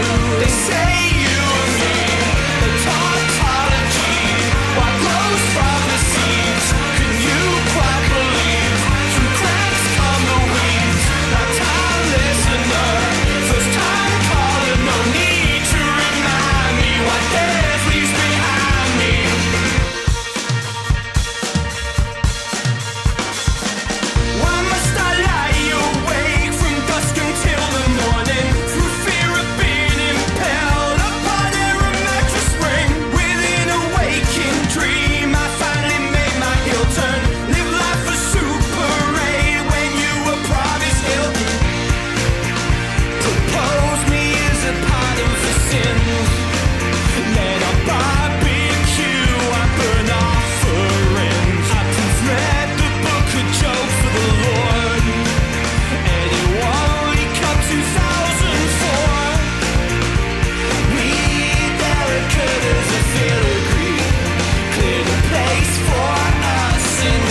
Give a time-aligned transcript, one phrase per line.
[0.00, 1.09] They say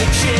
[0.10, 0.39] addiction